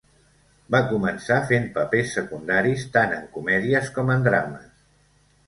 [0.75, 4.67] Va començar fent papers secundaris tant en comèdies com en drames.